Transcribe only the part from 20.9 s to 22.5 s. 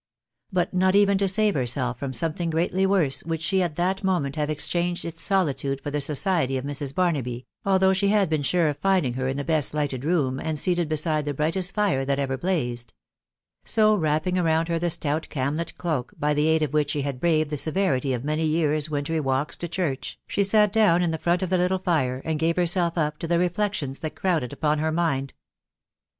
in the front of the little fire, and